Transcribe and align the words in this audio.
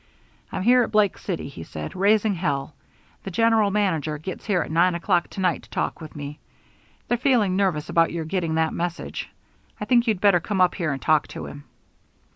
"I'm 0.51 0.63
here 0.63 0.81
at 0.81 0.89
Blake 0.91 1.19
City," 1.19 1.47
he 1.47 1.61
said, 1.61 1.95
"raising 1.95 2.33
hell. 2.33 2.73
The 3.21 3.29
general 3.29 3.69
manager 3.69 4.17
gets 4.17 4.45
here 4.47 4.63
at 4.63 4.71
nine 4.71 4.95
o'clock 4.95 5.27
to 5.29 5.39
night 5.41 5.61
to 5.61 5.69
talk 5.69 6.01
with 6.01 6.15
me. 6.15 6.39
They're 7.07 7.19
feeling 7.19 7.55
nervous 7.55 7.87
about 7.87 8.11
your 8.11 8.25
getting 8.25 8.55
that 8.55 8.73
message. 8.73 9.29
I 9.79 9.85
think 9.85 10.07
you'd 10.07 10.19
better 10.19 10.39
come 10.39 10.59
up 10.59 10.73
here 10.73 10.91
and 10.91 10.99
talk 11.03 11.27
to 11.27 11.45
him." 11.45 11.65